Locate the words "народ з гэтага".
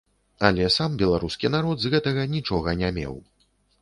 1.57-2.25